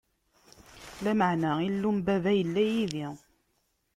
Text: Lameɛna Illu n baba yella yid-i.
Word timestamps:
Lameɛna 1.03 1.51
Illu 1.67 1.89
n 1.93 1.97
baba 2.05 2.31
yella 2.39 2.61
yid-i. 2.71 3.07